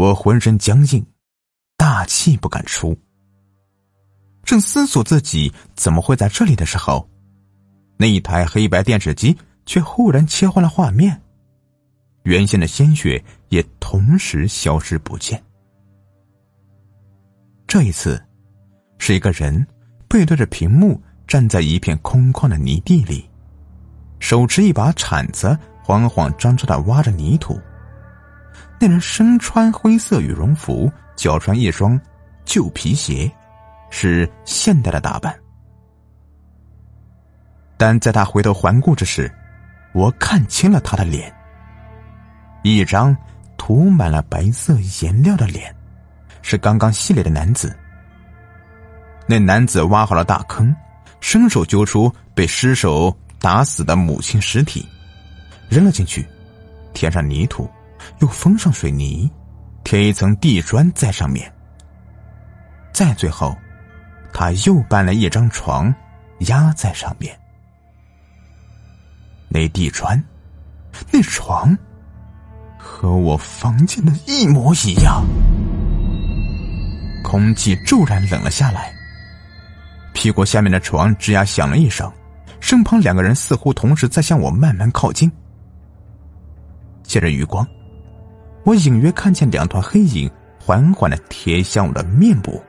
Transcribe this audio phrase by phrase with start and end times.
[0.00, 1.04] 我浑身僵硬，
[1.76, 2.96] 大气不敢出。
[4.42, 7.06] 正思索自己怎么会在这里的时候，
[7.98, 9.36] 那一台黑白电视机
[9.66, 11.20] 却忽然切换了画面，
[12.22, 15.42] 原先的鲜血也同时消失不见。
[17.66, 18.18] 这一次，
[18.96, 19.66] 是一个人
[20.08, 23.28] 背对着屏幕站在一片空旷的泥地里，
[24.18, 25.54] 手持一把铲子，
[25.84, 27.60] 慌慌张张的挖着泥土。
[28.80, 32.00] 那人身穿灰色羽绒服，脚穿一双
[32.46, 33.30] 旧皮鞋，
[33.90, 35.38] 是现代的打扮。
[37.76, 39.30] 但在他回头环顾之时，
[39.92, 41.30] 我看清了他的脸，
[42.62, 43.14] 一张
[43.58, 45.74] 涂满了白色颜料的脸。
[46.42, 47.76] 是刚刚系列的男子。
[49.26, 50.74] 那男子挖好了大坑，
[51.20, 54.88] 伸手揪出被尸首打死的母亲尸体，
[55.68, 56.26] 扔了进去，
[56.94, 57.70] 填上泥土，
[58.18, 59.30] 又封上水泥，
[59.84, 61.52] 贴一层地砖在上面。
[62.92, 63.56] 再最后，
[64.32, 65.94] 他又搬了一张床，
[66.40, 67.38] 压在上面。
[69.48, 70.22] 那地砖，
[71.10, 71.76] 那床，
[72.78, 75.24] 和我房间的一模一样。
[77.22, 78.92] 空气骤然冷了下来，
[80.12, 82.10] 屁股下面的床吱呀响了一声，
[82.60, 85.30] 身旁两个人似乎同时在向我慢慢靠近。
[87.02, 87.66] 借着余光，
[88.70, 92.62] 我隐约看见两团黑影缓缓的贴向我的面部，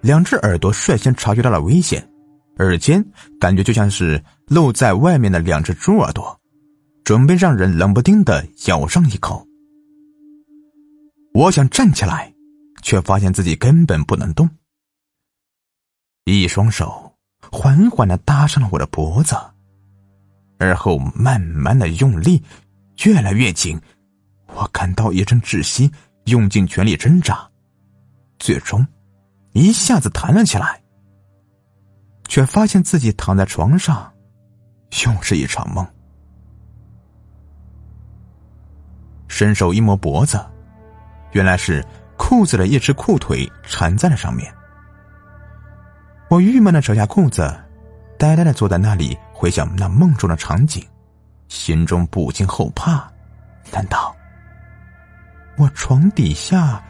[0.00, 2.02] 两只耳朵率先察觉到了危险，
[2.60, 3.04] 耳尖
[3.38, 6.34] 感觉就像是露在外面的两只猪耳朵，
[7.04, 9.46] 准备让人冷不丁的咬上一口。
[11.34, 12.32] 我想站起来。
[12.80, 14.48] 却发现自己根本不能动，
[16.24, 17.12] 一双手
[17.50, 19.34] 缓缓的搭上了我的脖子，
[20.58, 22.40] 而后慢慢的用力，
[23.04, 23.78] 越来越紧，
[24.48, 25.90] 我感到一阵窒息，
[26.24, 27.48] 用尽全力挣扎，
[28.38, 28.86] 最终
[29.52, 30.82] 一下子弹了起来，
[32.26, 34.12] 却发现自己躺在床上，
[35.04, 35.86] 又是一场梦。
[39.28, 40.44] 伸手一摸脖子，
[41.32, 41.84] 原来是。
[42.20, 44.52] 裤子的一只裤腿缠在了上面，
[46.28, 47.56] 我郁闷的扯下裤子，
[48.18, 50.84] 呆呆的坐在那里，回想那梦中的场景，
[51.46, 53.08] 心中不禁后怕：
[53.70, 54.14] 难道
[55.58, 56.80] 我床底下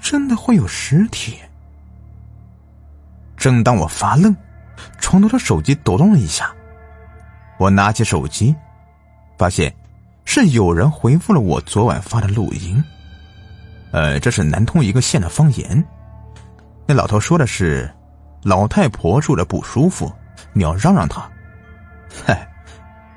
[0.00, 1.36] 真的会有尸体？
[3.36, 4.34] 正当我发愣，
[5.00, 6.54] 床头的手机抖动了一下，
[7.58, 8.54] 我拿起手机，
[9.36, 9.74] 发现
[10.24, 12.82] 是有人回复了我昨晚发的录音。
[13.90, 15.84] 呃，这是南通一个县的方言。
[16.86, 17.92] 那老头说的是，
[18.42, 20.12] 老太婆住着不舒服，
[20.52, 21.28] 你要让让她。
[22.24, 22.48] 嗨，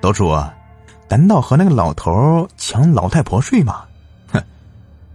[0.02, 0.36] 楼主，
[1.08, 3.84] 难道和那个老头抢老太婆睡吗？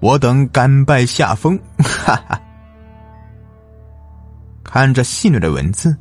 [0.02, 1.56] 我等甘拜下风。
[1.78, 2.38] 哈哈。
[4.64, 5.96] 看着戏谑的文字，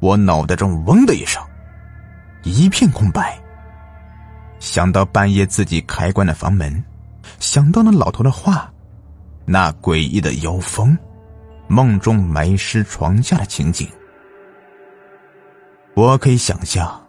[0.00, 1.42] 我脑袋中嗡的一声，
[2.42, 3.38] 一片空白。
[4.60, 6.82] 想到半夜自己开关的房门，
[7.38, 8.72] 想到那老头的话。
[9.44, 10.96] 那诡异的妖风，
[11.68, 13.86] 梦中埋尸床下的情景，
[15.94, 17.06] 我可以想象，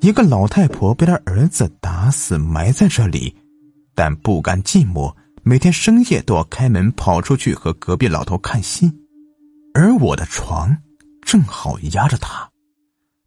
[0.00, 3.36] 一个老太婆被她儿子打死埋在这里，
[3.96, 5.12] 但不甘寂寞，
[5.44, 8.92] 每天深夜都要开门跑出去和隔壁老头看戏，
[9.74, 10.76] 而我的床
[11.22, 12.48] 正好压着他，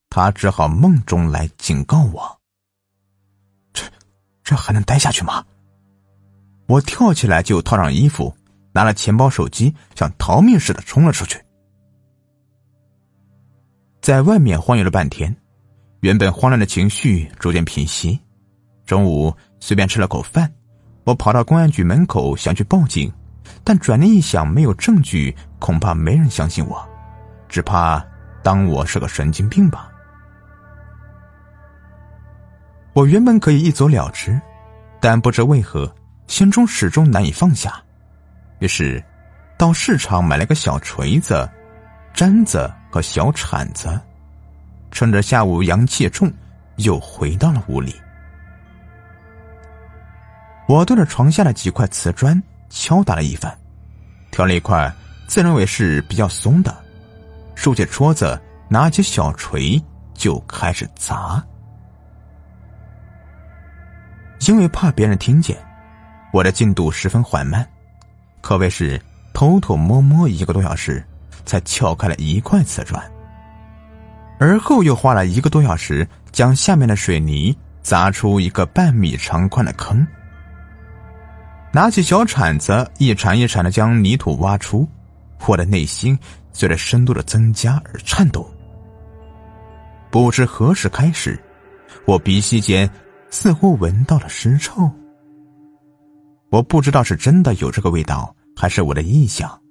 [0.09, 2.41] 他只好梦中来警告我。
[3.73, 3.83] 这，
[4.43, 5.45] 这还能待下去吗？
[6.67, 8.35] 我跳起来就套上衣服。
[8.73, 11.41] 拿了钱包、手机，像逃命似的冲了出去。
[14.01, 15.33] 在外面晃悠了半天，
[16.01, 18.19] 原本慌乱的情绪逐渐平息。
[18.85, 20.53] 中午随便吃了口饭，
[21.05, 23.13] 我跑到公安局门口想去报警，
[23.63, 26.83] 但转念一想，没有证据，恐怕没人相信我，
[27.47, 28.03] 只怕
[28.41, 29.87] 当我是个神经病吧。
[32.93, 34.41] 我原本可以一走了之，
[34.99, 35.93] 但不知为何，
[36.25, 37.79] 心中始终难以放下。
[38.57, 39.03] 于是，
[39.57, 41.47] 到市场买了个小锤子、
[42.15, 44.01] 簪子和小铲子，
[44.89, 46.33] 趁着下午阳气重，
[46.77, 47.93] 又回到了屋里。
[50.67, 53.55] 我对着床下的几块瓷砖敲打了一番，
[54.31, 54.91] 挑了一块
[55.27, 56.75] 自认为是比较松的，
[57.53, 59.81] 竖起戳子，拿起小锤
[60.13, 61.43] 就开始砸。
[64.47, 65.55] 因为怕别人听见，
[66.33, 67.67] 我的进度十分缓慢。
[68.41, 68.99] 可谓是
[69.33, 71.03] 偷偷摸摸一个多小时，
[71.45, 73.01] 才撬开了一块瓷砖。
[74.39, 80.05] 而后又花了一个多小时，将下面的水泥砸出一个半米长宽的坑。
[81.75, 84.87] 拿起小铲子，一铲一铲的将泥土挖出，
[85.45, 86.17] 我的内心
[86.53, 88.49] 随着深度的增加而颤抖。
[90.09, 91.37] 不知何时开始，
[92.05, 92.89] 我鼻息间
[93.29, 94.89] 似乎闻到了尸臭。
[96.49, 99.61] 我不知道是真的有这个味道，还是我的臆想。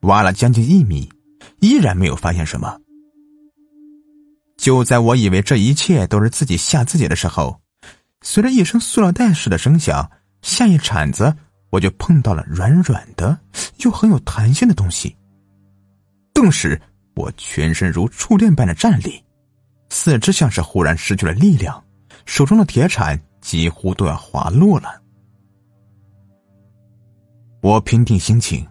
[0.00, 1.08] 挖了将近一米，
[1.60, 2.76] 依然没有发现什么。
[4.56, 7.60] 就在我以为这一切都是自己吓自己的时候，
[8.22, 10.10] 随着一声塑料袋似的声响，
[10.42, 11.34] 下一铲子
[11.70, 13.38] 我就碰到了软软的
[13.78, 15.16] 又很有弹性的东西。
[16.34, 16.80] 顿时，
[17.14, 19.22] 我全身如触电般的站立，
[19.90, 21.82] 四肢像是忽然失去了力量，
[22.26, 25.02] 手中的铁铲几乎都要滑落了。
[27.60, 28.66] 我平定心情，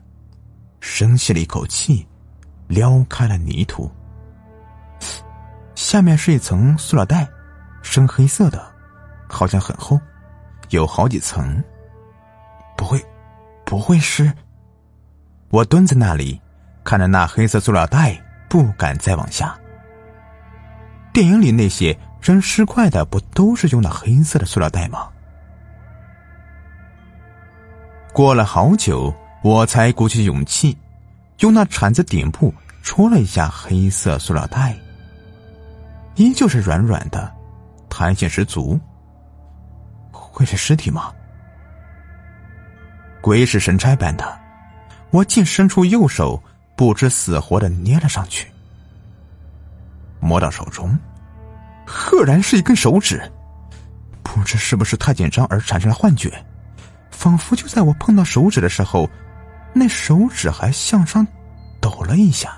[0.80, 2.08] 深吸了一口气，
[2.68, 3.92] 撩开了泥土。
[5.76, 7.28] 下面是一层塑料袋，
[7.82, 8.66] 深黑色的，
[9.28, 10.00] 好像很厚，
[10.70, 11.64] 有好几层。
[12.76, 13.04] 不会，
[13.66, 14.32] 不会是？
[15.50, 16.40] 我蹲在那里，
[16.84, 19.58] 看着那黑色塑料袋，不敢再往下。
[21.12, 25.10] 电影里那些扔尸块的，不都是用那黑色的塑料袋吗？
[28.14, 29.14] 过了好久，
[29.44, 30.78] 我才鼓起勇气，
[31.40, 32.54] 用那铲子顶部
[32.84, 34.76] 戳了一下黑色塑料袋。
[36.16, 37.32] 依旧是软软的，
[37.90, 38.80] 弹性十足。
[40.38, 41.12] 会是尸体吗？
[43.22, 44.40] 鬼使神差般的，
[45.10, 46.40] 我竟伸出右手，
[46.76, 48.48] 不知死活的捏了上去。
[50.20, 50.96] 摸到手中，
[51.88, 53.20] 赫然是一根手指。
[54.22, 56.32] 不知是不是太紧张而产生了幻觉，
[57.10, 59.10] 仿佛就在我碰到手指的时候，
[59.74, 61.26] 那手指还向上
[61.82, 62.56] 抖了一下。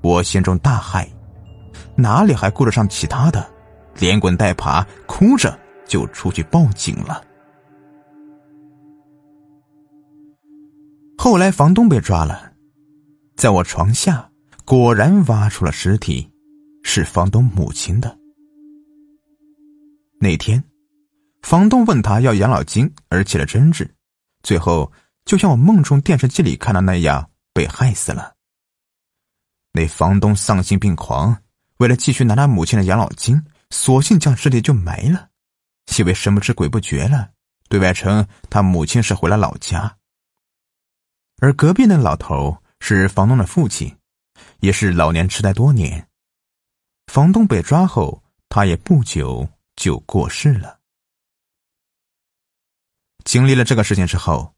[0.00, 1.06] 我心中大骇，
[1.94, 3.48] 哪里还顾得上其他的，
[3.98, 7.24] 连滚带爬，哭着就出去报警了。
[11.18, 12.52] 后来房东被抓了，
[13.36, 14.30] 在我床下
[14.64, 16.30] 果然挖出了尸体，
[16.82, 18.16] 是房东母亲的。
[20.18, 20.62] 那天，
[21.42, 23.90] 房东问他要养老金而起了争执，
[24.42, 24.90] 最后
[25.24, 28.32] 就像我梦中电视机里看到那样被害死了。
[29.72, 31.36] 那房东丧心病狂，
[31.78, 33.40] 为了继续拿他母亲的养老金，
[33.70, 35.30] 索性将尸体就埋了，
[35.98, 37.32] 以为神不知鬼不觉了，
[37.68, 39.96] 对外称他母亲是回了老家。
[41.40, 43.96] 而隔壁那老头是房东的父亲，
[44.60, 46.06] 也是老年痴呆多年。
[47.06, 50.78] 房东被抓后，他也不久就过世了。
[53.24, 54.54] 经历了这个事情之后，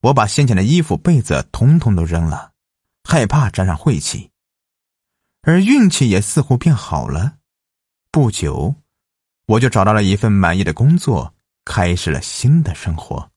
[0.00, 2.52] 我把先前的衣服、被子统统都扔了，
[3.04, 4.30] 害怕沾上晦气。
[5.42, 7.38] 而运气也似乎变好了，
[8.14, 8.72] 不久，
[9.48, 11.34] 我就找到了一份满意的工作，
[11.64, 13.28] 开始了新的生活。